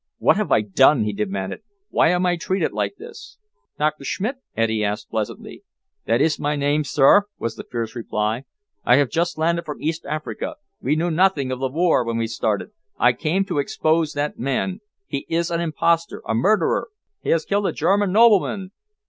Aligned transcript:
"What 0.17 0.35
have 0.37 0.51
I 0.51 0.61
done?" 0.61 1.03
he 1.03 1.13
demanded. 1.13 1.61
"Why 1.89 2.07
am 2.07 2.25
I 2.25 2.35
treated 2.35 2.71
like 2.71 2.95
this?" 2.97 3.37
"Doctor 3.77 4.03
Schmidt?" 4.03 4.37
Eddy 4.57 4.83
asked 4.83 5.11
pleasantly. 5.11 5.63
"That 6.07 6.21
is 6.21 6.39
my 6.39 6.55
name, 6.55 6.83
sir," 6.83 7.27
was 7.37 7.55
the 7.55 7.63
fierce 7.71 7.95
reply. 7.95 8.45
"I 8.83 8.95
have 8.95 9.11
just 9.11 9.37
landed 9.37 9.63
from 9.63 9.79
East 9.79 10.03
Africa. 10.07 10.55
We 10.81 10.95
knew 10.95 11.11
nothing 11.11 11.51
of 11.51 11.59
the 11.59 11.67
war 11.69 12.03
when 12.03 12.17
we 12.17 12.25
started. 12.25 12.71
I 12.97 13.13
came 13.13 13.45
to 13.45 13.59
expose 13.59 14.13
that 14.13 14.39
man. 14.39 14.79
He 15.05 15.27
is 15.29 15.51
an 15.51 15.61
impostor 15.61 16.23
a 16.25 16.33
murderer! 16.33 16.87
He 17.21 17.29
has 17.29 17.45
killed 17.45 17.67
a 17.67 17.71
German 17.71 18.11
nobleman." 18.11 18.71